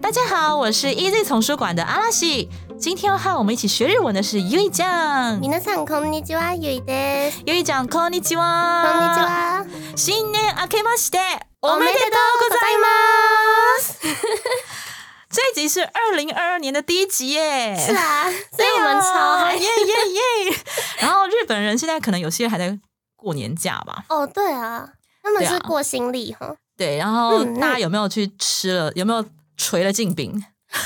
[0.00, 2.48] 大家好，我是 Easy 丛书馆的阿拉西。
[2.78, 5.40] 今天要和我们一起学日文的是ゆいちゃん。
[5.40, 7.42] 皆さんこんにちは、ゆいです。
[7.44, 8.84] ゆいちゃん、こんにちは。
[8.84, 9.20] こんにち。
[9.20, 9.66] は。
[9.96, 11.18] 新年明けまして
[11.60, 12.88] おおめでとうめでとうございございま
[13.82, 14.00] す。
[15.28, 17.76] 这一集是二零二二年的第一集耶。
[17.76, 19.60] 是啊，所以我们超嗨耶。
[19.60, 19.94] 耶
[20.48, 20.56] 耶！
[21.00, 22.78] 然后日本人现在可能有些人还在
[23.14, 24.04] 过年假吧？
[24.08, 24.88] 哦，对啊，
[25.22, 28.90] 他们对啊是过新历哈，对，然后嗯大家有没有去吃了？
[28.94, 29.22] 有没有
[29.57, 30.43] 捶了镜饼？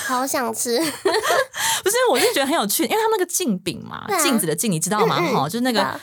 [0.08, 0.78] 好想吃。
[1.82, 5.18] 不是，我是觉得很有趣，因为他们那个镜饼嘛，镜子的镜，你知道吗？
[5.20, 6.00] 嗯嗯哈、就是那个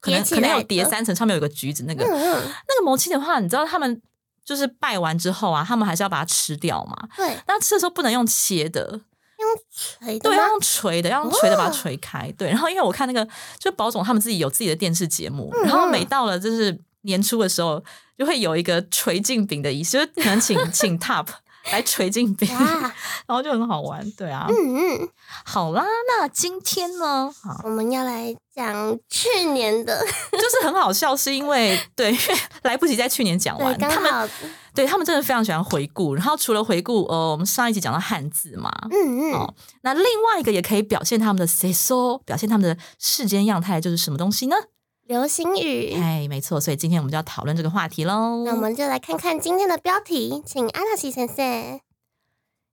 [0.00, 4.00] 可能可能有叠三层，上面有一个橘子，那个、那个魔气的话，你知道他们
[4.44, 7.08] 就是拜完之后啊，他们还是要把它吃掉嘛。
[7.16, 9.00] 对，那吃的时候不能用切的，
[9.38, 10.48] 用锤的对，要？
[10.48, 12.30] 用锤的，要用锤的把它哦捶开。
[12.38, 13.26] 对，然后因为我看那个，
[13.58, 17.82] 就保总他们自己有自己的电视节目，嗯然后每到了就是年初的时候，
[18.18, 21.26] 就会有一个锤镜饼的仪式，就是可能请 请 Top
[21.72, 22.92] 来捶镜饼，哇，
[23.26, 24.08] 然后就很好玩。
[24.12, 25.08] 对啊，嗯嗯，
[25.44, 32.16] 好啦，那今天呢，好，我们要来讲去年的， 就是很好笑，是因为对，
[32.62, 34.28] 来不及在去年讲，完，刚他们好，
[34.74, 36.14] 对他们真的非常喜欢回顾。
[36.14, 44.56] 然后除了回顾，呃，我们上一集讲到汉字嘛，嗯嗯哦，那另外一个也可以表现他们的 say so，表现他们的世间样态，就是什么东西呢？
[45.05, 45.93] 流行语。
[45.93, 48.43] 哎，没错，所以今天我们就要讨论这个话题喽。
[48.45, 51.81] 那我们就来看看今天的标题，请阿拉西先生。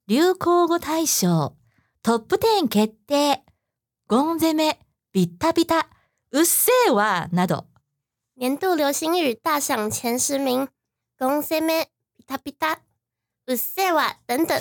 [0.07, 1.55] 流行語大賞
[2.03, 3.43] トップ10決定
[4.07, 4.79] ゴン攻め
[5.13, 5.89] ビタビタ
[6.31, 7.65] うっせぇわなど
[8.37, 10.69] 年度流行语大赏前十名，
[11.19, 12.83] 公 C 妹、皮塔皮塔、
[13.47, 14.61] u s e 瓦等等。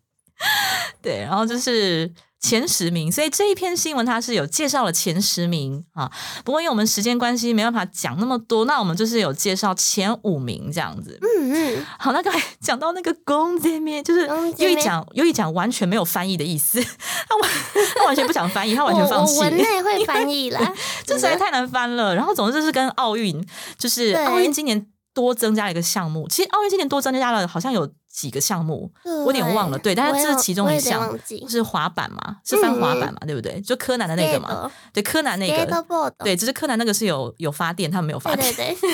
[1.01, 2.11] 对，然后就是
[2.42, 6.10] 前十名，所以这一篇新闻它是有介绍了前十名啊。
[6.44, 11.18] 不过因为我们时间关系没办法讲那么多，那我们就是有介绍前五名这样子。
[11.22, 16.82] 嗯嗯，好，那刚才讲到那个公这面，就是公这面优一讲又一讲完全没有翻译的意思，
[17.28, 17.50] 他完
[17.94, 19.42] 他完全不想翻译，他完全放弃我我。
[19.44, 20.74] 文内会翻译啦，
[21.06, 22.14] 这实在太难翻了。
[22.14, 23.40] 然后总之就是跟奥运，
[23.78, 26.26] 就是奥运今年多增加了一个项目。
[26.28, 29.78] 其实奥运今年多增加了好像有几个项目，我有点忘了。
[29.78, 31.18] 对，但是这是其中一项，
[31.48, 33.58] 是滑板嘛，是翻滑板嘛，对不对？
[33.62, 38.54] 就柯南的那个嘛，对，柯南那个，对，只是柯南那个是有有发电，他们没有发电。
[38.54, 38.90] 对对，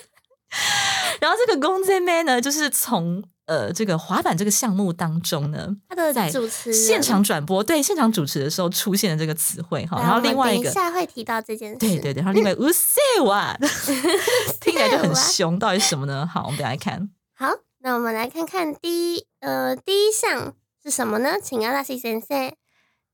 [1.20, 10.00] 然后这个公仔妹呢，就是从呃这个滑板这个项目当中呢，他的在主持现场转播，对，现场主持的时候出现的这个词汇哈。
[10.00, 11.78] 然后另外一个，下会提到这件事。
[11.78, 13.56] 对对对，然后另外乌塞哇，
[14.60, 16.26] 听起来就很凶，到底是什么呢？
[16.26, 17.08] 好，我们等下来看。
[17.38, 17.48] 好，
[17.86, 21.38] 那我们来看看第一呃第一项是什么呢？
[21.40, 22.52] 请阿拉西先生。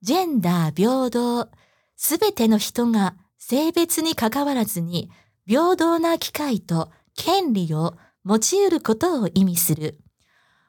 [0.00, 1.50] ジェンダー平等。
[1.94, 5.10] すべての人が性別に関わらずに
[5.46, 10.00] 平等な機会と権利を持ち得ることを意味する。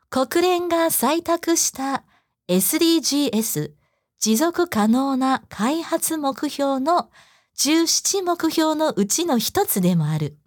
[0.09, 2.03] 国連が採択した
[2.49, 3.71] SDGs
[4.19, 7.09] 持続可能な開発目標の
[7.55, 10.37] 17目標のうちの一つでもある。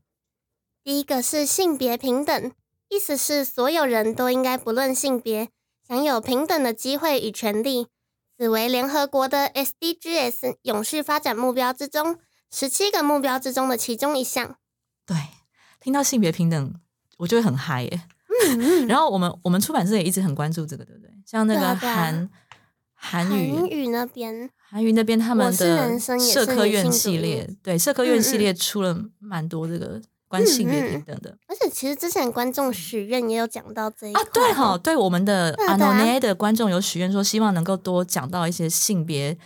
[0.84, 2.52] 第一个是性别平等，
[2.88, 5.48] 意思是所有人都应该不论性别，
[5.86, 7.88] 享有平等的机会与权利。
[8.38, 12.18] 此为联合国的 SDGs 永续发展目标之中
[12.50, 14.56] 十七个目标之中的其中一项。
[15.06, 15.16] 对，
[15.80, 16.74] 听到性别平等，
[17.18, 18.02] 我就会很嗨耶。
[18.86, 21.10] 然后我们我们出版社也一直很关注这个，对不对？
[21.24, 22.28] 像那个韩
[22.94, 34.21] 韩韩语语那边，韩语那边他们的社科院系列，对社科院系列出了蛮多这个关性别平等的、而且其实之前观众许愿也有讲到这一啊。
[34.33, 39.37] 对哈、哈，对我们的阿对啊对啊诺内的观众有许愿说，希望能够多讲到一些性别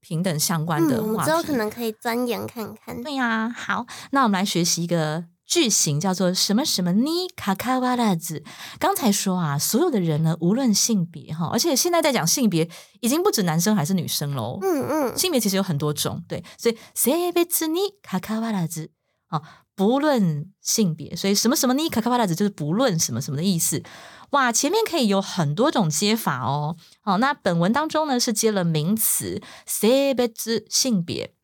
[0.00, 1.30] 平等相关的嗯，我们话题。
[1.30, 3.02] 之后可能可以钻研看看。
[3.02, 7.10] 对呀、好，那我们来学习一个句型，叫做什么什么呢？
[7.36, 8.42] 卡卡瓦拉子。
[8.78, 12.66] 刚才说啊，所有的人呢，无论性别哈，而且现在在讲性别，
[13.00, 14.58] 已经不止男生还是女生喽。
[14.62, 18.88] 嗯嗯，性别其实有很多种，对，所以性別に関わらず
[19.28, 19.42] 啊，
[19.74, 23.82] 不论性别，所以什么什么に関わらず就是不论什么什么的意思。
[24.30, 26.76] 哇，前面可以有很多种接法哦。
[27.00, 31.34] 好，那本文当中呢是接了名词性別性别。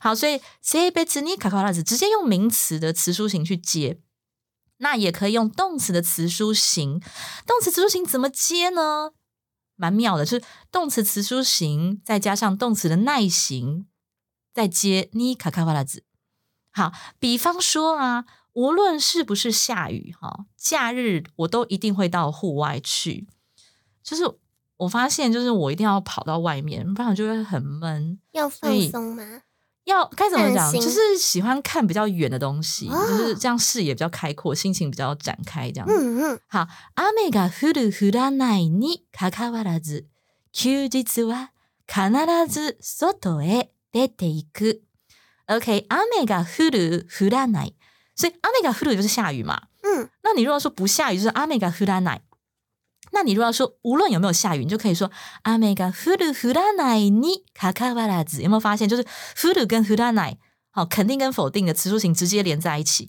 [0.00, 4.00] 好，所以性別に関わらず直接用名词的词书形去接。
[4.78, 7.00] 那也可以用动词的词书形，
[7.46, 9.12] 动词词书形怎么接呢？
[9.76, 13.86] 蛮妙的，就是动词词书形再加上动词的耐形，
[14.52, 16.04] 再接你卡卡瓦拉子。
[16.72, 23.28] 好，比方说啊，无论是不是下雨哈，假日我都一定会到户外去。
[24.02, 24.24] 就是
[24.76, 28.18] 我发现，就是我一定要跑到外面，不然我就会很闷。
[28.32, 29.42] 要放松吗？
[29.84, 30.72] 要该怎么讲？
[30.72, 35.86] 散心就是喜欢看比较远的东西，哦就是这样视野比较开阔，心情比较展开，这样。
[35.88, 36.66] 嗯嗯，好，
[36.96, 40.06] 雨が降る降らないにかかわらず、
[40.52, 41.52] 休日は
[41.86, 42.10] 必
[42.48, 44.82] ず外へ出ていく。
[45.48, 47.74] OK，雨が降る降らない，
[48.14, 49.62] 所以雨が降る就是下雨嘛。
[49.82, 52.22] 嗯，那你如果说不下雨，就是雨が降らない。
[53.12, 55.10] 那你如果要说无论有没有下雨，你就可以说
[55.42, 58.42] 雨が降る降らないにかかわらず。
[58.42, 59.04] 有没有发现，就是
[59.36, 60.38] 降る跟降らない，
[60.70, 63.08] 好，肯定跟否定的词书形直接连在一起。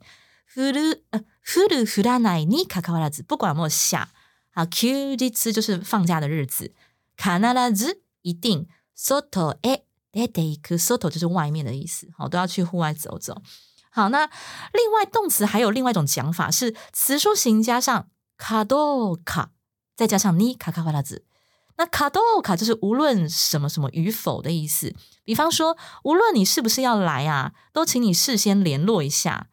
[0.54, 4.10] 降る呃降る降らないにかかわらず，不管有没有下，
[4.54, 6.72] 好，休日就是放假的日子，
[7.18, 7.30] 必
[7.74, 13.42] ず一定外へ 出ていく，外就是外面的意思，好，都要去户外走走。
[13.92, 14.30] 好，那
[14.74, 18.08] 另外动词还有另外一种讲法是词书形加上
[18.38, 19.50] かどうか，
[19.96, 21.24] 再加上にかかわらず。
[21.78, 24.94] 那かどうか就是无论什么什么与否的意思。
[25.26, 29.48] 比方说，无论你是不是要来啊，都请你事先联络一下。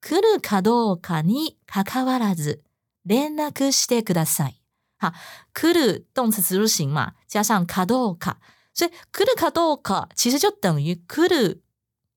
[0.00, 2.62] 来るかどうかにかかわらず
[3.04, 4.60] 連絡してください。
[5.00, 5.12] 好，
[5.52, 8.36] 来る动詞詞数形嘛，加上かどうか，
[8.80, 11.62] 所以来るかどうか其实就等于来る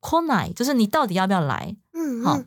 [0.01, 1.77] 来ない，就是你到底要不要来？
[1.93, 2.45] 好嗯嗯，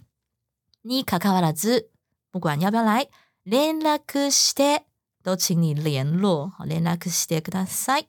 [0.85, 1.89] にかかわらず，
[2.31, 3.09] 不管要不要来，
[3.45, 4.85] 連絡して
[5.23, 8.07] 都请你联络，好，連絡してください。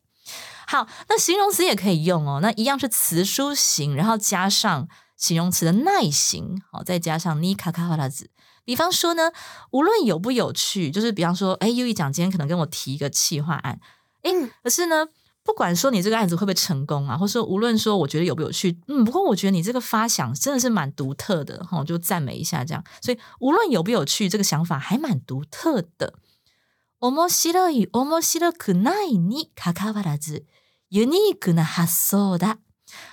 [0.65, 4.87] 好，那形容词也可以用哦，那一样是词书形，然后加上
[5.17, 8.29] 形容词的耐形，好，再加上にかかわらず。
[8.65, 9.33] 比方说呢，
[9.71, 13.79] 无论有不有趣，就是比方说，哎，优一讲今天可能跟我提一个企划案，
[14.21, 15.09] 哎，嗯可是呢，
[15.47, 22.83] 不管说你这个案子会不会成功啊，或者说无论说我觉得有不有趣，嗯，不过我觉得你这个发想真的是蛮独特的，哈，我就赞美一下这样。
[23.01, 26.13] 所以无论有不有趣，这个想法还蛮独特的。
[26.99, 30.45] 面白い面白くないにかかわらず、
[30.89, 32.59] ユニークな発想だ。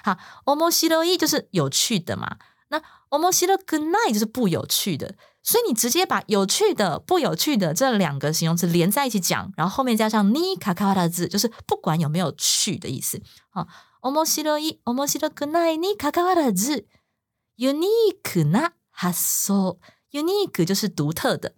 [0.04, 2.36] 好，面白い就是有趣的嘛，
[2.68, 5.16] 那面白くない就是不有趣的。
[5.44, 13.22] 所以你直接把有趣的、不有趣的这两个形容词连在一起讲，然后后面加上にかかわらず，就是不管有没有趣的意思。
[13.50, 13.66] 好，
[14.02, 16.86] 面白い面白くないにかかわらず、
[17.56, 19.14] ユニークな発
[19.46, 19.78] 想。
[20.12, 21.54] unique 就是独特的。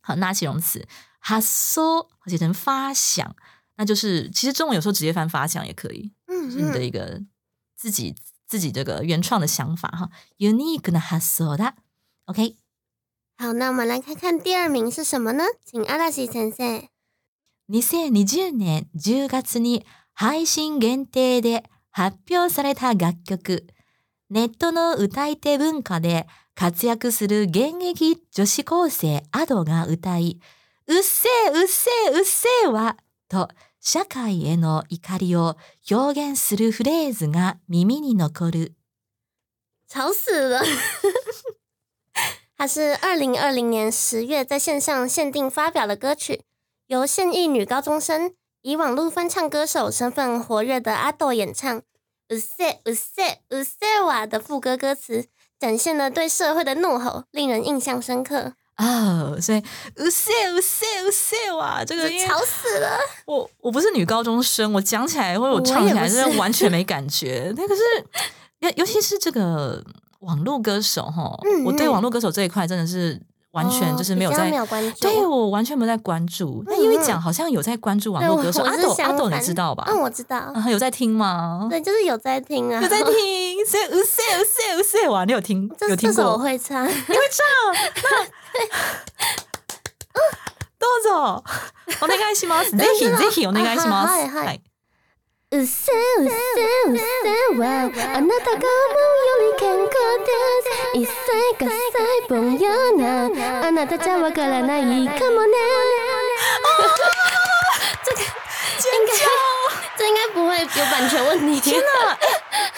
[0.00, 0.86] 好，那形容词
[1.22, 3.34] 発想写成发想，
[3.76, 7.22] 那就是其实中文有时候直接翻发想也可以，嗯是你的嗯，一个
[7.76, 8.14] 自己
[8.46, 10.10] 自己这个原创的想法哈。
[10.38, 11.74] unique な発想だ。
[12.26, 12.56] OK。
[13.37, 15.43] 好，那我们来看看第二名是什么呢？
[15.65, 16.87] 请阿拉西先生。
[17.69, 23.67] 2020年10月に配信限定で発表された楽曲、
[24.29, 30.39] ネットの歌い手文化で活躍する現役女子高生アドが歌い、
[30.87, 32.97] うっせえうっせえうっせえわ
[33.29, 33.47] と
[33.79, 35.57] 社会への怒りを
[35.89, 38.73] 表現するフレーズが耳に残る。
[39.87, 40.59] 吵死了！
[42.62, 46.42] 它是二零二零年十月在线上限定发表的歌曲，
[46.86, 51.82] 由现役女高中生以网络翻唱歌手身份活跃的阿豆演唱。
[52.28, 52.50] u s
[52.84, 53.12] う u s
[53.48, 55.26] う u 哇的副歌歌词，
[55.58, 58.52] 展现了对社会的怒吼，令人印象深刻。
[58.76, 59.58] 哦，所以
[59.96, 62.98] うっせえうっせえうっせえわ，这个因为吵死了！
[63.26, 67.52] 我我不是女高中生，我讲起来或者我我唱起来也不是是完全没感觉。
[67.56, 67.82] 那可是
[68.60, 69.82] 尤尤其是这个
[70.22, 73.20] 网络歌手哈，嗯嗯我对网络歌手这一块真的是
[73.52, 74.50] 完全就是没有哦比较在。
[74.50, 75.00] 没有关注。
[75.00, 79.84] 对我完全没有在关注，那嗯因为嗯讲好像有在关注网对我络歌手，阿我是相斗阿斗你反知道吧？
[79.88, 80.36] 嗯，我知道。
[80.36, 81.66] 啊，有在听吗？
[81.70, 83.12] 对，就是有在听啊，有在听，
[83.66, 86.42] 所以うせえうせえうせえ哇，你有听这有听这首我过？
[86.44, 86.86] 会唱。
[86.86, 87.42] 你会唱？
[90.80, 91.44] どうぞ
[92.00, 92.70] お願いします。
[92.76, 94.10] ぜひぜひお願いします。
[94.10, 94.62] はいはいはい
[95.53, 96.33] うっせうっせ
[96.89, 99.85] うっせはあなたが思うより健康
[100.25, 100.33] で
[100.63, 100.97] す。
[100.97, 101.13] 一切
[101.63, 102.65] が細分よ
[102.97, 103.29] な。
[103.67, 105.53] あなたじゃわからないかもね。
[108.03, 109.13] 这个应该
[109.95, 111.61] 这应该不会有版权问题。
[111.61, 112.17] 天哪！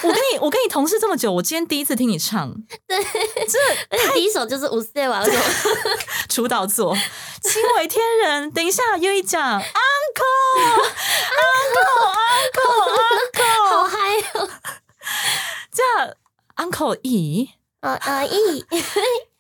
[0.04, 2.54] 我跟你 我跟你同事这么久，我今天第一次听你唱
[2.88, 5.38] 而 且第一首就是五四瓦，我说
[6.28, 6.97] 出道作《
[7.42, 8.50] 惊为天人》。
[8.54, 9.66] 等一下，又一讲 uncle
[11.40, 12.80] uncle uncle
[13.69, 13.97] 好 uncle，嗨
[14.35, 14.49] 哦！
[15.73, 16.14] じゃ
[16.57, 17.49] あ uncle いい
[17.83, 18.64] ああいい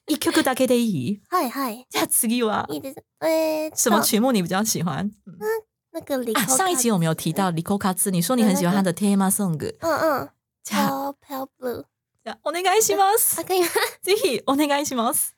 [0.06, 1.20] 一曲だけでいい？
[1.30, 3.02] はいはいじゃあ次はいいです。
[3.22, 5.10] えーっと什么曲目你比较喜欢？
[5.24, 5.46] 那
[5.92, 10.28] 那个李、啊，上一集我们有提到李扣卡兹，你说你很喜欢他的 Tema Song，嗯嗯
[10.65, 11.15] じゃあ
[12.23, 13.45] じゃあお願いします啊，。
[13.45, 13.67] 可以吗？
[14.01, 15.35] ぜひお願いします。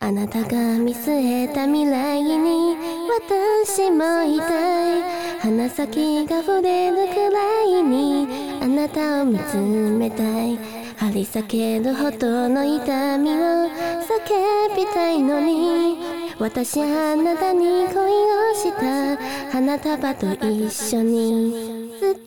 [0.00, 2.76] あなたが見据えた未来に
[3.08, 5.02] 私もいたい
[5.40, 8.26] 鼻先が触れるくらいに
[8.62, 10.58] あなたを見つめたい
[10.96, 15.98] 張り裂けるほどの痛みを叫びたいのに
[16.38, 19.16] 私あなたに恋をした
[19.52, 22.20] 花束と一緒にずっと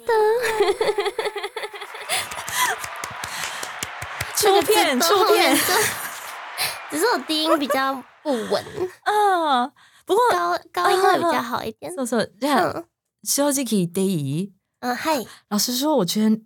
[4.48, 5.56] 出片出片
[6.90, 8.64] 只是我低音比较不稳，
[9.02, 9.72] 啊！
[10.06, 11.92] 不过高高音会比较好一点。
[11.94, 12.84] そうそうじゃあ嗯
[13.24, 14.52] 正直言っていい？
[14.80, 16.40] 嗯，嗨，老实说，我觉得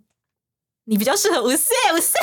[0.85, 2.19] 你比较适合五岁五岁。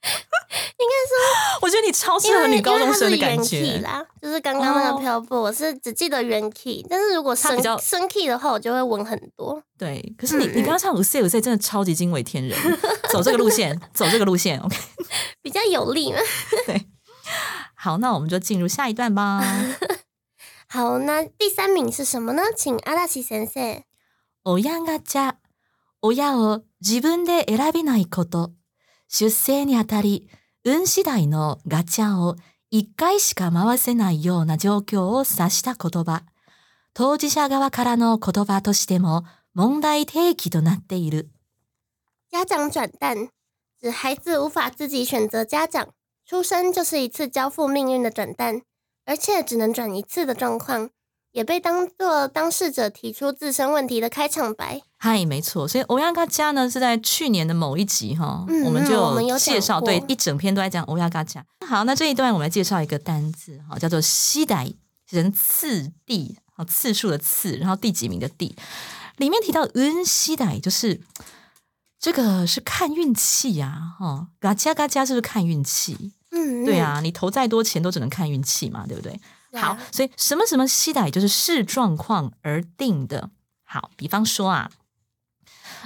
[0.77, 3.81] 应该说，我觉得你超适合因为女高中生的因为它感是原 key 觉。
[3.81, 9.63] 啦，就是刚刚那个哦漂泊，我是只记得原 key，但是如果升它比较升 key 的话，我就会稳很多。
[9.77, 12.57] 对，可是你嗯你刚刚唱五岁五岁真的超级惊为天人，
[13.09, 14.59] 走这个路线， 走这个路线。
[14.59, 14.77] OK，
[15.41, 16.19] 比较有力嘛。
[17.73, 19.43] 好，那我们就进入下一段吧。
[20.67, 22.43] 好，那第三名是什么呢？
[22.55, 23.81] 请阿拉西先生。
[24.43, 25.33] 親ガチャ、
[26.01, 28.51] 親を自分で選べないこと、
[29.12, 30.30] 出生にあたり、
[30.64, 32.36] 運次第のガチャを
[32.70, 36.22] 一回しか回せないような状況を指した言葉、
[36.94, 41.28] 当事者側からの言葉としても問題提起となっている。
[42.30, 43.30] 家长转蛋，
[43.80, 45.88] 指孩子无法自己选择家长，
[46.24, 48.62] 出生就是一次交付命运的转蛋，
[49.06, 50.90] 而且只能转一次的状况，
[51.32, 54.82] 也被当作当事者提出自身问题的开场白。
[55.02, 61.42] 嗨，没错，所以欧亚嘎加呢是在去年的某一集哈，嗯我们就介绍，过对，一整篇都在讲欧亚嘎加。
[61.66, 64.70] 好，那这一段我们来介绍一个单字哈，叫做西代
[65.08, 68.54] 人次第，好次数的次，然后第几名的第，
[69.16, 71.00] 里面提到恩西代就是
[71.98, 76.12] 这个是看运气呀、哈，嘎加嘎加是不是看运气？
[76.32, 79.18] 嗯，对啊，你投再多钱都只能看运气嘛，对不对？
[79.52, 83.30] 嗯，好，所以什么什么西代就是视状况而定的。
[83.64, 84.70] 好，比方说啊，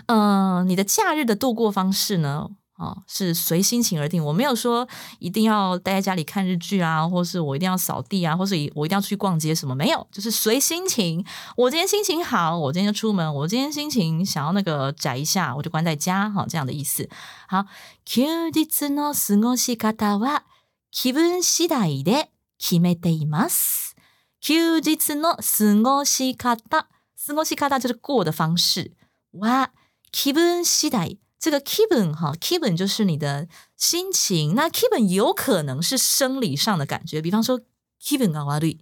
[0.07, 4.23] 呃，你的假日的度过方式呢，哦，是随心情而定。
[4.23, 4.87] 我没有说
[5.19, 11.25] 一定要待在家里看日剧啊，或是我一定要扫地啊，或是我一定要出去逛街什么，没有，就是随心情。
[11.57, 17.09] 我今天心情好，我今天就出门；我今天心情想要那个宅一下，我就关在家，哈、这样的意思。
[17.47, 17.65] 好，
[18.05, 20.43] 休日の過ごし方は
[20.91, 23.95] 気分次第で決めています。
[24.41, 25.41] 休日の過
[25.83, 26.87] ごし方，
[27.27, 28.93] 過ごし方就是过的方式。
[29.33, 29.71] 哇，
[30.11, 33.47] 気分次第，这个気分哈，気分就是你的
[33.77, 34.55] 心情。
[34.55, 37.61] 那気分有可能是生理上的感觉，比方说
[37.99, 38.79] 気分が悪い，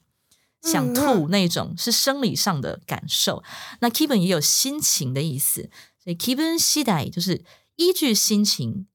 [0.61, 3.43] 想吐那种是生理上的感受。
[3.81, 5.69] 那気分也有心情的意思，
[6.03, 7.43] 所以気分次第就是
[7.75, 8.87] 依据心情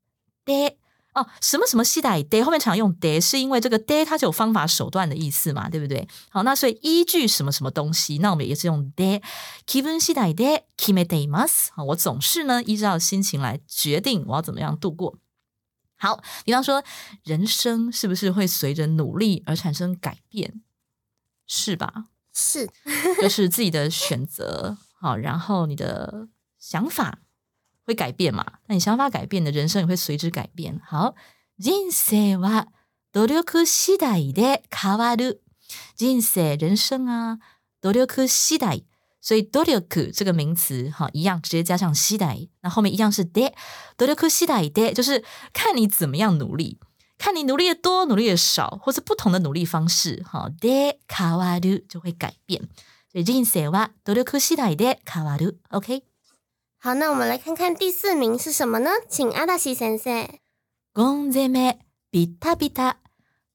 [0.44, 0.76] で
[1.16, 6.08] 哦，什么什么系代 day 后面常用 day，是因为这个 day 它就有方法手段的意思嘛，对不对？
[6.30, 9.22] 好，那所以依据什么什么东西，那我们也是用 day。
[9.66, 11.68] 気分次第で決めています。
[11.74, 15.18] 好，我总是呢依照心情来决定我要怎么样度过。
[15.98, 16.82] 好，比方说，
[17.24, 20.62] 人生是不是会随着努力而产生改变？
[21.46, 22.06] 是吧？
[22.32, 22.66] 是
[23.20, 27.18] 就是自己的选择，好，然后你的想法
[27.86, 28.44] 会改变嘛？
[28.66, 30.80] 那你想法改变，你的人生也会随之改变。
[30.84, 31.14] 好，
[31.56, 32.66] 人生は
[33.12, 35.40] 努力次第で変わる。
[35.96, 37.38] 人生人生啊，
[37.82, 38.84] 努力次第，
[39.20, 43.52] 所以努力这个名词哈一样，直接加上次第，那後面一样是で。
[43.98, 46.78] 努力次第で就是看你怎么样努力。
[47.18, 52.68] 看你努力的多，努力的少，或是不同的努力方式，哈，で変わる就会改变。
[53.12, 55.58] 所以人生は努力次第で変わる。
[55.70, 56.02] OK，
[56.79, 58.91] 好，那我们来看看第四名是什么呢？
[59.09, 60.39] 请阿大西先生。
[60.93, 61.79] ゴン攻め
[62.11, 62.97] ビタビタ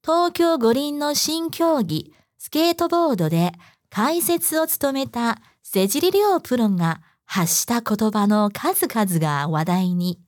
[0.02, 3.52] 東京五輪の新競技スケートボードで
[3.90, 10.18] 解説を務めた瀬尻亮プロが発した言葉の数々が話題に。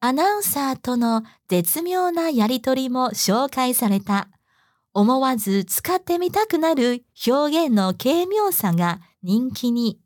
[0.00, 4.28] アナウンサーとの絶妙なやりとりも紹介された。
[4.94, 10.00] 思わず使ってみたくなる表現の軽妙さが人気に。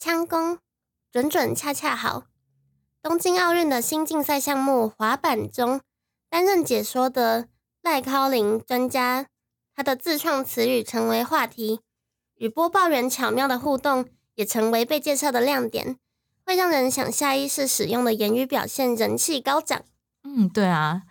[0.00, 0.58] 枪弓，
[1.10, 2.24] 准准恰恰好。
[3.02, 5.80] 东京奥运的新竞赛项目滑板中，
[6.28, 7.48] 担任解说的
[7.82, 9.26] 赖高林专家，
[9.74, 11.80] 他的自创词语成为话题，
[12.34, 15.96] 与播报员巧妙的互动也成为被介绍的亮点，
[16.44, 19.82] 会让人想下意识使用的言语表现人气高涨。
[20.24, 21.02] 嗯，对啊，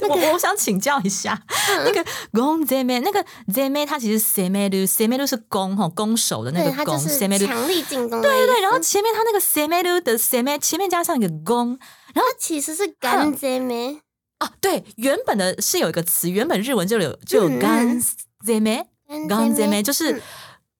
[0.00, 5.18] 我我想请教一下，嗯那个公 z 妹，那个 z 妹，它其实 s e m e l u s e m e
[5.18, 8.20] l u 是攻哈攻守的那对，个攻它就是 s e m e l u 强力进攻。
[8.22, 11.78] 对对对，然后前面它那个 s e m e l u 的 s e m e 前面加上一个攻
[12.14, 14.00] 它其实是干姐妹，
[14.38, 17.58] 啊，对，原本的是有一个词，原本日文就有就有嗯。
[17.58, 18.00] 干
[18.44, 18.86] z 妹，
[19.28, 20.22] 刚 z 妹妹就是、嗯。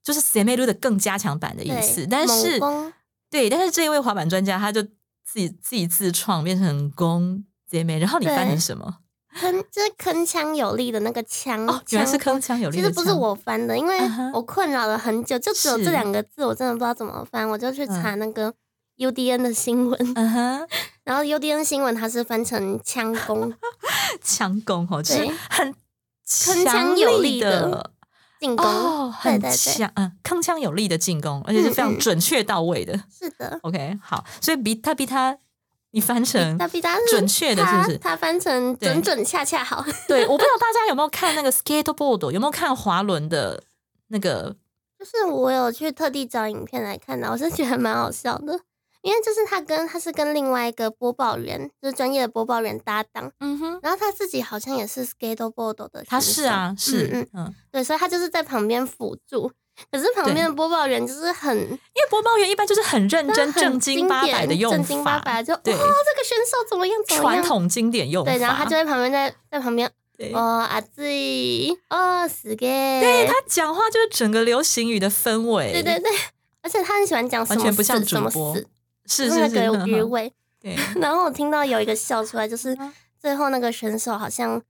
[0.03, 2.59] 就是 s e m e l u 的更加强版的意思，但是
[3.31, 8.99] 对，但是这一位滑板专家他就自己自己自创变成攻 z 妹，然后你翻成什么？
[9.41, 11.59] 铿，就是铿锵有力的那个锵。
[11.67, 13.99] 哦，原来是锵铿锵有力其实不是我翻的，因为
[14.35, 18.53] 我困扰了很久，就只有是这两个字，我真的不知道怎么翻，我就去查那个
[18.99, 20.69] UDN 的新闻，嗯哼，
[21.05, 23.53] 然后 UDN 新闻它是翻成枪攻
[24.23, 25.75] 枪攻哦，就是很
[26.27, 27.91] 铿锵有力力的
[28.39, 33.03] 进攻，哦，很强，嗯，铿锵有力的进攻，而且是非常准确到位的。
[33.11, 33.59] 是的。
[33.63, 35.39] OK，好，所以比他比他，
[35.93, 36.59] 你翻成
[37.09, 37.99] 准确的，是不是？
[37.99, 38.89] 他他翻成对。
[38.89, 43.63] 准准恰恰好， 对，我不知道大家有没有看那个 skateboard，有没有看滑轮的
[44.09, 44.57] 那个？
[44.99, 48.61] 就是我有去特地找影片来看的，我是觉得蛮好笑的，
[49.03, 57.29] 因为就是他跟他是跟另外一个播报员，就是专业的播报员搭档，嗯哼，然后他自己好像也是 skateboard 的，他是啊，是，嗯嗯。
[57.35, 59.51] 嗯，对，所以他就是在旁边辅助。
[59.91, 65.75] 可是旁边的播报员就是很因为播报员一般就是很认真、正经八百的用法，正经八百就哇，这个
[66.25, 67.43] 选手怎么样怎么样？
[67.43, 68.31] 传统经典用法。
[68.31, 71.03] 对，然后他就在旁边在在旁边对哦阿志
[71.89, 72.67] 哦死给，
[73.01, 76.11] 对他讲话就是整个流行语的氛围，对对对，
[76.63, 78.31] 而且他很喜欢讲什么完全不像死什么
[79.07, 80.33] 是就是那个，余味。
[80.61, 84.63] 对， 然后我听到有一个笑出来，就是嗯最后那个选手好像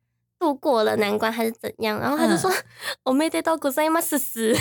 [0.42, 2.54] 度过了难关还是怎样，然后他就说嗯
[3.04, 4.52] 我没得到古塞马死死，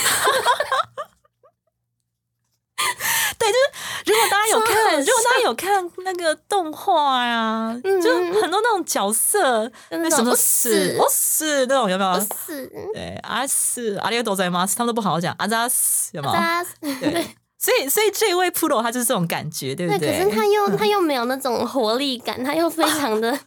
[3.39, 3.65] 对，就是
[4.05, 12.19] 如果大家有看， 如果大家有看那个动画呀，嗯就很多那种角色，那什么死、哦哦死那种有没有？
[12.19, 12.67] 死。
[12.93, 14.67] 对，阿死阿里个多在吗？
[14.77, 16.33] 他们都不好好讲，阿扎死有没有？
[16.35, 20.23] 他 对，所以所以这位 Pro 他就是这种感觉，对不对，对？
[20.23, 23.37] 可是他又他又没有那种活力感，他又非常的，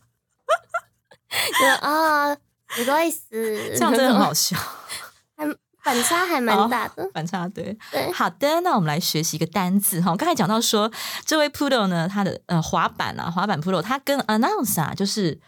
[1.59, 2.35] 觉得啊，
[2.85, 4.57] 不好意思，这样真的很好笑，
[5.83, 7.09] 反差还蛮大的。
[7.13, 7.77] 反差对。
[7.91, 10.17] 对，好的，那我们来学习一个单字哈。
[10.17, 10.91] 刚才讲到说，
[11.27, 15.39] 这位 Poodle 呢，他的呃滑板啊，滑板 Poodle，他跟 announce 啊，就是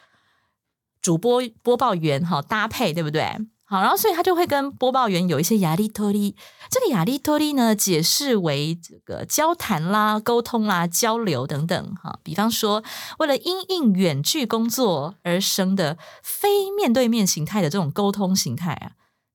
[1.00, 3.24] 主播播报员哈搭配，对不对？
[3.68, 6.36] 好，然后所以他就会跟播报员有一些压力托利。
[6.70, 12.20] 这个压力托利呢，解释为这个交谈啦、沟通啦、交流等等哈。
[12.22, 12.84] 比方说，
[13.18, 18.92] 为了因应远距工作而生的非面对面形态的这种沟通形态啊，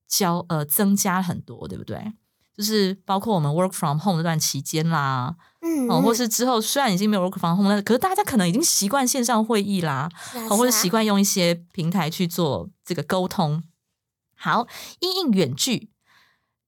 [0.08, 2.14] 交呃增加很多，对不对？
[2.56, 10.10] 就是包括我们 work from home 这段期间啦，嗯，哦，或是之后虽然已经没有 work from home 了，可是大家可能已经习惯线上会议啦，
[10.50, 13.62] 或者习惯用一些平台去做这个沟通。
[14.41, 14.67] 好，
[15.01, 15.89] 因应远距，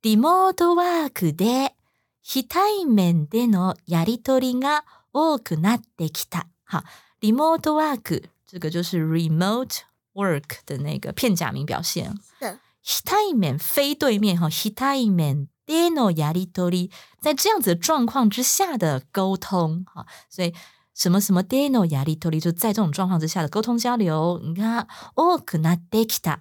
[0.03, 1.75] リモートワークで
[2.23, 6.47] 非対面でのやり取りが多くなってきた。
[6.67, 6.83] 好，
[7.21, 9.83] リモートワーク这个就是 remote
[10.15, 12.15] work 的那个片假名表现。
[12.39, 20.55] 是的非対面非对面哈，非対面でのやり取り，在这样子的状况之下的沟通哈，所以
[20.95, 26.39] 什么什么でのやり取り，就在这种状况之下的沟通交流，你看多くなってきた，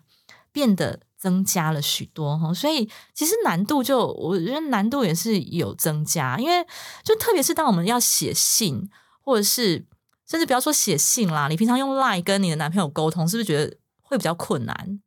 [0.53, 6.66] 变得 增加了许多哈，所以其实难度就我觉得难度也是有增加，因为
[7.04, 9.86] 就特别是当我们要写信，或者是
[10.28, 15.00] 甚至不要说写信啦，你平常用 Line 跟你的男朋友沟通，是不是觉得会比较困难？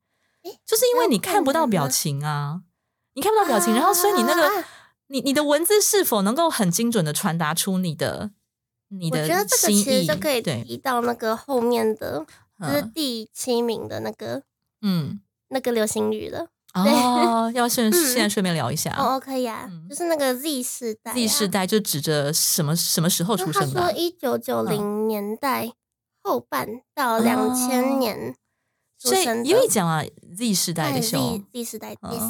[0.65, 2.62] 就是因为你看不到表情啊，
[3.15, 4.65] 你看不到表情，然后所以你那个啊
[5.08, 8.32] 你你的文字是否能够很精准的传达出你的
[8.88, 9.84] 你的我觉得这个心意？
[9.84, 12.25] 其实就可以对，提到那个后面的，
[12.62, 14.43] 就是嗯第七名的那个
[14.82, 16.47] 嗯，那个流行语了。
[16.73, 21.13] 哦，要顺 嗯现在顺便聊一下哦，可以啊嗯，就是那个 Z 世代啊。
[21.13, 23.89] Z 世代就指着什么什么时候出生的啊？
[23.89, 25.71] 说一九九零年代
[26.21, 28.36] 后半到两哦千年
[28.99, 30.03] 出所以生的，因为讲啊
[30.36, 32.23] ，Z 世代的哎时候 Z，Z 世代嗯 this，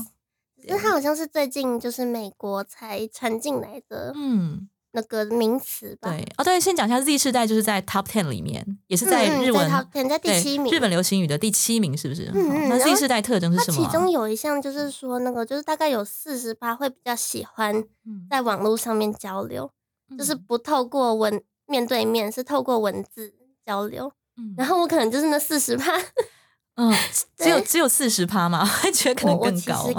[0.62, 6.10] 只是它好像是最近就是美国才传进来的嗯，那个名词吧？
[6.10, 10.74] 对，哦，对，先讲一下 Z 世代，就是在 Top Ten 里面，也是嗯，在嗯日文在 top ten，在第七名。
[10.74, 12.32] 日本流行语的第七名，是不是？
[12.34, 13.86] 嗯嗯那 Z 世代特征是什么啊？
[13.86, 19.70] 其中有一项就是说，那个就是大概有四十八会比较喜欢嗯在网络上面交流，
[20.18, 23.34] 就是嗯不透过文面对面，是透过文字
[23.66, 24.12] 交流。
[24.38, 25.92] 嗯 然后我可能就是那四十趴，
[26.76, 26.94] 嗯，
[27.38, 28.64] 只有只有四十趴吗？
[28.66, 29.90] 还觉得可能更高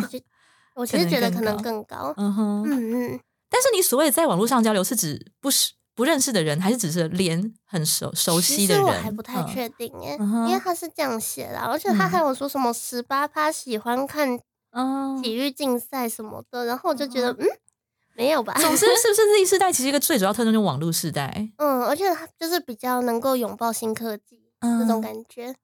[0.74, 2.14] 我其实觉得可能更高更高。
[2.18, 8.85] 嗯哼，嗯嗯，但是你所谓的在网络上交流，是指不是不认识的人，还是只是连很熟熟悉的人？
[8.85, 9.46] 实我还不太嗯。
[9.46, 12.11] 确定耶，嗯因为他是这样写的，而且他嗯。
[12.11, 14.38] 还有说什么十八趴喜欢看
[14.72, 17.46] 嗯，体育竞赛什么的，然后我就觉得嗯，
[18.14, 18.52] 没有吧？
[18.61, 21.50] 总之， 是不是 Z 世代其实一个最主要特征就是网络世代？
[21.56, 25.54] 嗯，而且他就是比较能够拥抱新科技嗯这种感觉。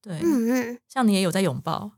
[0.00, 1.92] 对，嗯嗯，像你也有在拥抱，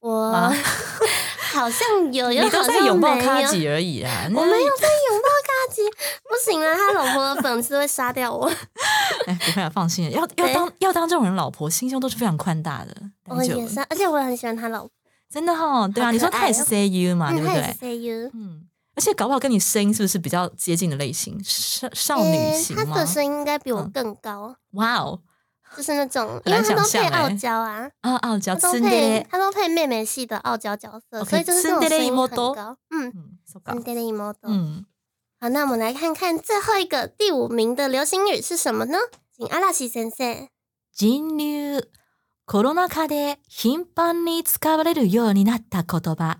[0.00, 0.50] 我吗
[1.56, 4.24] 好像有，又你都好像在拥抱卡吉而已啊。
[4.26, 5.82] 我没有在拥抱卡吉，
[6.22, 8.46] 不行啊，他老婆的粉丝会杀掉我。
[9.26, 12.94] 哎，不会啊，放心，要要对当要当这种人老婆，心胸都是非常宽大的。
[13.24, 14.90] 我也是，而且我很喜欢他老婆，
[15.32, 18.30] 真的哈，对啊，好你说他也是 you 嘛，对不对？CU。
[18.34, 18.62] 嗯，
[18.94, 21.40] 而且搞不好跟你声音是不是比较接近的类型？
[21.42, 23.06] 少少女型吗他的？
[23.06, 25.20] 声音应该比我嗯更高，哇哦，
[25.76, 32.76] 就是那种，因为他都配傲欸娇啊，啊傲娇他都配他都配妹妹系的傲娇角色，所以就是那种声音很妹高。
[32.90, 33.14] 嗯，嗯，
[33.46, 34.34] そうかツンデレ妹。
[34.42, 34.86] 嗯，
[35.38, 38.98] 好，那我们来看看最后一个第五名的流行语是什么呢？
[39.36, 40.48] 请阿拉西先生。
[40.96, 41.82] 人流
[42.46, 46.38] コロナ禍で頻繁に使われるようになった言葉、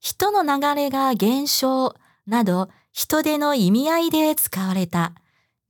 [0.00, 1.94] 人の流れが減少
[2.26, 5.12] など人手の意味合いで使われた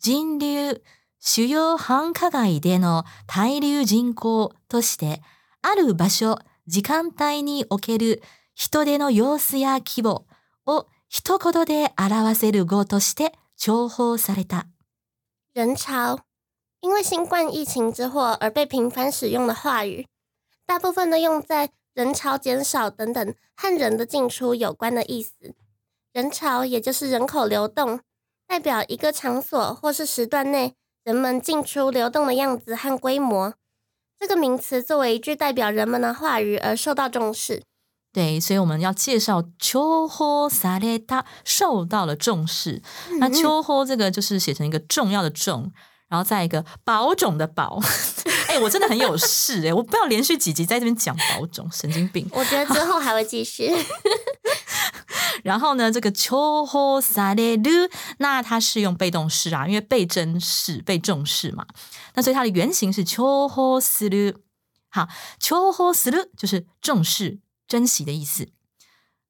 [0.01, 0.81] 人流
[1.25, 5.23] 主要繁華街での滞留人口として
[5.63, 8.21] ある場所、時間帯における
[8.57, 10.27] 人手の様子や規模
[10.67, 14.67] を一言で表せる語として重宝された。
[15.55, 16.19] 人潮，
[16.81, 20.09] 因为新冠疫情之祸而被频繁使用的话语，
[20.67, 25.55] 大部分都用在人潮减少等等和人的进出有关的意思。
[26.13, 28.01] 人潮也就是人口流动，
[28.49, 33.55] 代表一个场所或是时段内人们进出流动的样子和规模。
[34.21, 37.63] 这个名词作为一句代表人们的话语而受到重视。
[38.13, 42.81] 对，所以我们要介绍秋波萨列他受到了重视。
[43.19, 45.73] 那嗯秋波这个就是写成一个重要的重，
[46.09, 47.81] 然后再一个保种的保。
[48.47, 52.29] 哎、我真的很有事哎、我不要连续几集在这边讲保种，神经病。
[52.33, 53.73] 我觉得之后还会继续。
[55.45, 57.71] 然后呢，这个秋后萨列鲁，
[58.19, 61.67] 那它是用被动式啊，因为被珍视、被重视嘛。
[62.15, 64.39] 那所以它的原型是秋后斯鲁。
[64.89, 68.49] 好，秋后斯鲁就是重视、珍惜的意思。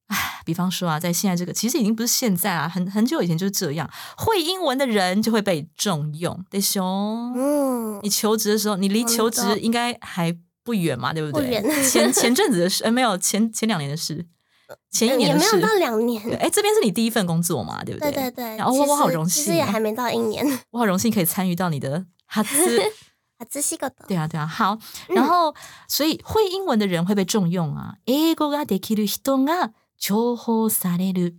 [0.08, 7.32] 唉，比方说啊，在现在这个其实已经不是现在啊，很很久以前就是这样，会英文的人就会被重用，对熊。
[7.34, 11.46] 嗯，你求职的时候，你离求职应该还不远嘛，对不对？
[11.46, 14.26] 不远 前前阵子的事，呃，没有前前两年的事，
[14.91, 15.55] 前一年的事。
[15.55, 16.21] 也没有到两年。
[16.23, 20.45] 对，哎，这边是你第一份工作嘛，对不对对对对，然后我我好其实荣幸哦其实也还没到一年。
[20.71, 22.81] 我好荣幸可以参与到你的哈兹。
[23.37, 24.05] 啊，仔细个的。
[24.07, 24.77] 对啊，对啊，好。
[25.09, 25.53] 嗯然后，
[25.87, 27.95] 所以会英文的人会被重用啊。
[28.05, 31.35] 英語ができる人が重宝される。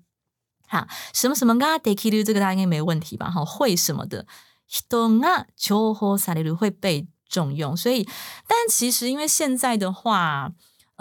[0.70, 3.30] 好，什么什么ができる这个大家应该没问题吧？
[3.30, 4.26] 哈，会什么的
[4.68, 7.76] 人が重宝される会被重用。
[7.76, 8.06] 所以，
[8.46, 10.52] 但其实因为现在的话，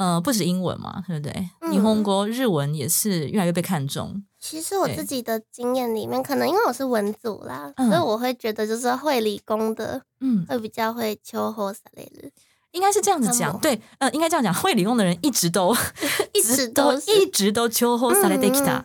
[0.01, 1.49] 呃，不止英文嘛，对不对？
[1.61, 4.23] 嗯日本国日文也是越来越被看重。
[4.39, 12.29] 其实我对自己的经验里面，可能因为我是文组啦，嗯所以我会觉得就是会理工的嗯，会比较会秋后撒类的，
[12.71, 13.39] 应该是这样子那么。
[13.39, 14.53] 讲对，呃，应该这样讲。
[14.53, 15.75] 会理工的人一直都
[16.33, 18.83] 一直都是一直都秋后されてき嗯た，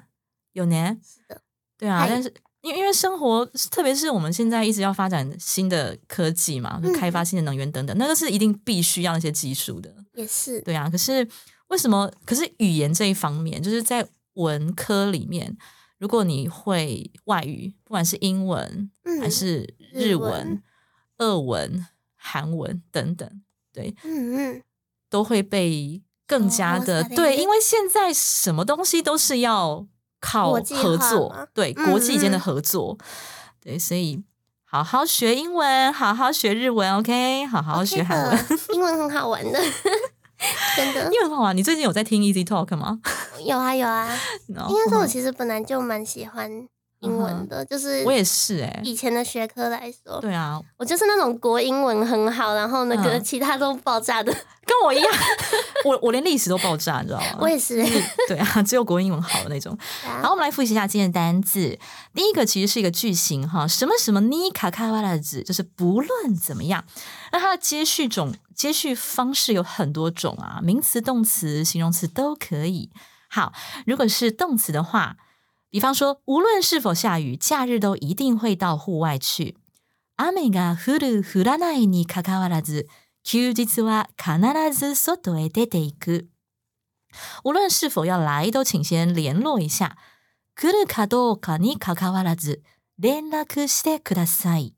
[0.55, 0.97] 有呢。
[1.05, 1.43] 是的，
[1.77, 2.33] 对啊，嗨但是
[2.68, 9.94] 因为因为生活，特别是我们现在一直要发展新的科技嘛，开发新的能源等等，那个是一定必须要那些技术的。
[10.14, 10.62] 也是。
[10.62, 11.28] 对啊，可是
[11.70, 12.12] 为什么？
[12.26, 15.58] 可是语言这一方面，就是在文科里面，
[15.98, 20.64] 如果你会外语，不管是英文嗯还是日日文文、
[21.20, 23.42] 俄文、韩文等等，
[23.74, 24.64] 对，嗯嗯，
[25.10, 29.88] 都会被更加的、哦对，因为现在什么东西都是要
[30.20, 32.98] 靠合作嘛，对嗯国际间的嗯合作，
[33.62, 34.24] 对，所以
[34.66, 38.46] 好好学英文，好好学日文，OK，好好学韩文。
[38.74, 39.60] 英文很好玩的，
[40.76, 43.00] 真的 英文很好玩，你最近有在听 Easy Talk 吗？
[43.46, 44.08] 有啊有啊。
[44.50, 46.68] 应应该说，我其实本来就蛮喜欢
[47.00, 54.34] 英文的，就是嗯我也是哎、以前的学科来说，对啊，我就是那种国英文很好，然后那个嗯其他都爆炸的。
[54.68, 55.14] 跟我一样，
[55.86, 57.38] 我我连历史都爆炸，你知道吗？
[57.40, 57.82] 我也是。
[58.28, 59.78] 对啊， 只有国英文好的那种。
[60.04, 61.80] 好，好我们来复习一下今天的单字。
[62.14, 66.84] 第一个其实是一个句型哈，什么什么尼卡卡瓦拉子，就是不论怎么样。
[67.32, 72.90] 那它的接续种接续方式有很多种啊，名词、动词、形容词都可以。
[73.30, 73.54] 好，
[73.86, 75.16] 如果是动词的话，
[75.71, 79.57] 比方说，无论是否下雨，假日都一定会到户外去。
[80.17, 82.87] 雨が降る降らないにかかわらず、
[83.25, 84.39] 休日は必
[84.73, 86.29] ず外へ出ていく。
[87.45, 89.97] 无论是否要来，都请先联络一下。
[90.55, 92.63] 来るかどうかにかかわらず、
[92.99, 94.75] 連絡してください。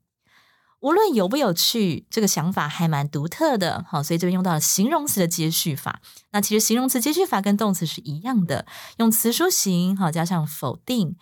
[0.81, 5.99] 无论有不有趣，这个想法还蛮独特的，好，所以这边用到了形容词的接续法。
[6.31, 8.67] 那其实形容词接续法跟动词是一样的，
[8.97, 11.15] 用词书形，好加上否定。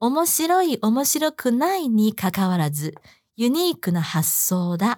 [0.00, 2.94] 面白い、面白くないにかかわらず、
[3.36, 4.96] ユニークな発想だ。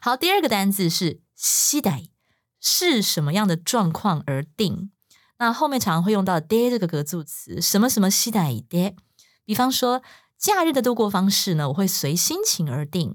[0.00, 2.08] 好，第二个单字是次第，
[2.58, 4.90] 是什么样的状况而定。
[5.38, 8.94] 那后面常常会用到で这个格助词，什么什么次第で。
[9.44, 10.00] 比方说。
[10.40, 13.14] 假日的度过方式呢，我会随心情而定。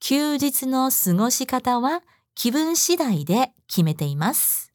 [0.00, 2.02] 休日の過ごし方は
[2.34, 4.72] 気分次第で決めています。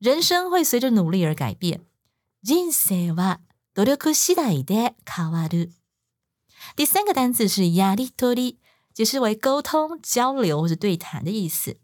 [0.00, 1.80] 人生会随着努力而改变。
[2.42, 3.40] 人生は
[3.74, 5.72] 努力次第で変わる。
[6.76, 8.58] 第三个单词是やりとり，
[8.94, 11.76] 解释为沟通、交流或者对谈的意思。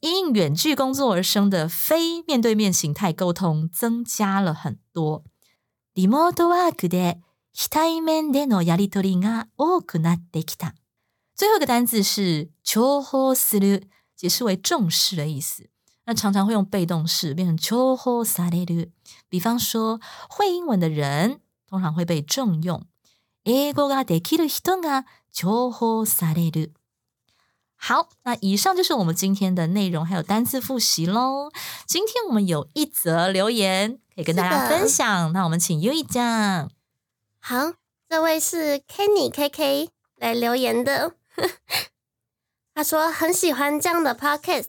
[0.00, 5.24] 因远距工作而生的非面对面形态沟通增加了很多。
[5.94, 7.18] リモートワークで
[7.54, 10.74] 非対面でのやりとりが多くなってきた。
[11.36, 15.68] 最后一个单字是重宝する，解释为重视的意思。
[16.04, 18.90] 那常常会用被动式变成重宝される。
[19.28, 22.84] 比方说，会英文的人通常会被重用。
[23.44, 26.72] 英語ができる人が重宝される。
[27.76, 31.50] 好，那以上就是我们今天的内容，还有单词复习喽。
[31.86, 36.70] 今天我们有一则留言可以跟大家分享，那我们请优一讲。
[37.47, 37.73] 好，
[38.09, 41.13] 这位是 Kenny KK 来留言的，
[42.73, 44.65] 他说很喜欢这样的 podcast，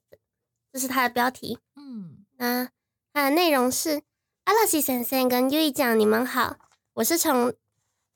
[0.70, 1.58] 这是他的标题。
[1.74, 2.68] 嗯，那
[3.14, 4.02] 它的内容是
[4.44, 6.58] 阿拉西先生跟优一讲，你们好，
[6.96, 7.54] 我是从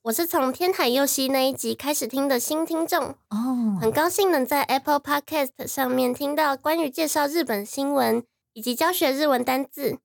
[0.03, 3.17] 我是从天海佑希那一集开始听的新听众。
[3.31, 10.01] 哦，很高兴能在 Apple Podcast 上面听到关于介绍日本新闻以及教学日文单字，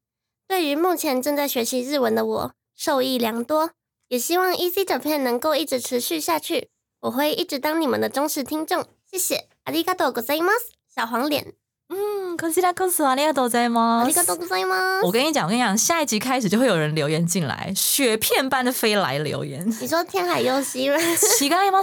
[0.47, 3.71] 对于目前正在学习日文的我受益良多。
[4.07, 6.69] 也希望 easy 整片能够一直持续下去。
[7.01, 9.47] 我会一直当你们的忠实听众谢谢。
[9.63, 10.51] 阿里嘎多古塞因吗
[10.93, 11.53] 小黄脸。
[11.89, 19.67] 嗯可惜啦 cos 阿里嘎多在吗阿里嘎多古赛因吗我跟你讲我跟你讲下一集开始就会有人留言进来雪片般的飞来留言。
[19.81, 20.89] 你说天海有喜
[21.37, 21.79] 喜嘎伊吗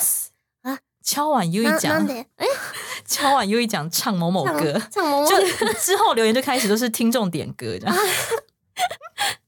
[0.62, 2.06] 啊敲碗又一讲。
[2.36, 2.46] 哎？
[3.06, 4.80] 敲碗又一讲唱某某歌。
[4.90, 5.26] 唱某某。
[5.28, 7.96] 就之后留言就开始都是听众点歌这样。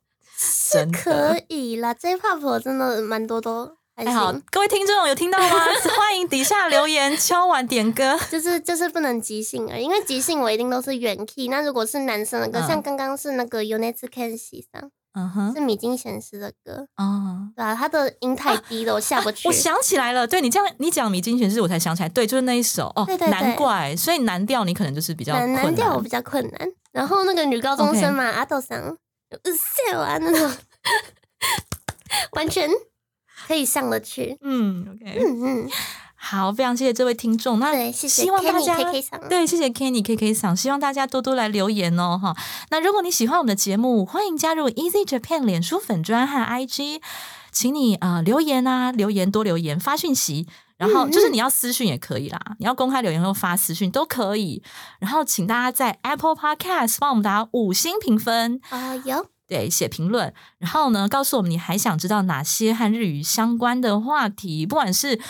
[0.44, 4.32] 是可以啦，J-pop 真的蛮多都还好。
[4.50, 5.48] 各位听众有听到吗？
[5.96, 11.48] 欢迎底下留言敲碗点歌，就是就是不能即兴啊，因为即兴我一定都是原 key。
[11.48, 19.48] 那如果是男生的歌，像刚刚是那个 Units Can See 上，嗯哼，是米津玄师的歌哦，对啊，他的音太低了，我下不去。
[19.48, 26.68] 我想起来了，对你这样你讲米津玄师，我才想起来，对，就是那一首哦，难怪，所以难调你可能就是比较难调，我比较困难。
[26.92, 28.96] 然后那个女高中生嘛，阿豆桑。
[29.90, 30.56] 笑啊，那种
[32.32, 32.68] 完全
[33.46, 34.38] 可以上得去。
[34.42, 35.70] 嗯，OK，嗯嗯，
[36.14, 37.58] 好，非常谢谢这位听众。
[37.58, 38.76] 那希望大家
[39.28, 42.34] 对，谢谢 Kenny K K 桑，希望大家多多来留言哦，哈。
[42.70, 47.00] 那如果你喜欢我们的节目，欢迎加入 Easy Japan 脸书粉专和 IG，
[47.52, 50.46] 请你啊留言啊，留言多留言，发讯息。
[50.76, 54.62] 然后就是你要私讯也可以啦，你要公开留言或发私讯都可以。
[54.98, 60.34] 然后请大家在 Apple Podcast 帮我们打五星评分啊，有对写评论。
[60.58, 65.20] 然后呢，告诉我们你还想知道哪些和日语相关的话题，不管是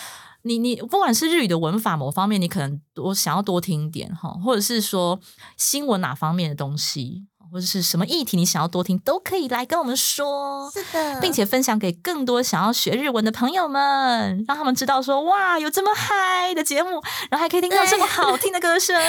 [0.41, 5.19] 你你不管是日语的文法某方面，你可能多想要多听一点哈，或者是说
[5.57, 7.27] 新闻哪方面的东西。
[7.51, 18.95] 或者是什么议题，你想要多听，都可以来跟我们说，是的，并且分享给更多想要学日文的朋友们，让他们知道说，哇，有这么嗨的节目，然后还可以听到这么好听的歌声，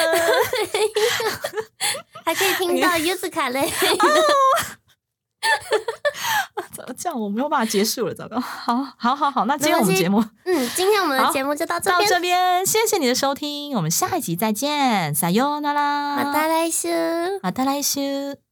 [2.25, 3.73] 还可以听到 u z 卡嘞。
[6.98, 7.20] 这样？
[7.20, 8.40] 我没有办法结束了，糟糕！
[8.40, 18.45] 好，好，好，好，那今天我们节目，嗯，今天我们的节目就到这到这边，谢谢你的收听，我们下一集再见，撒哟那拉，また来週，また来週。